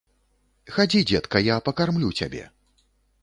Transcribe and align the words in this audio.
Хадзі, 0.77 1.01
дзетка, 1.11 1.37
я 1.47 1.55
пакармлю 1.67 2.09
цябе. 2.21 2.41